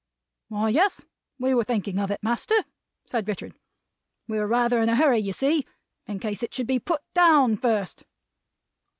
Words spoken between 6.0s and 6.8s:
in case it should be